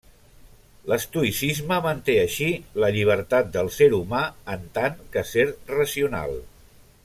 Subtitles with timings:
[0.91, 2.47] L'estoïcisme manté així
[2.85, 4.23] la llibertat del ser humà
[4.55, 6.39] en tant que ser racional.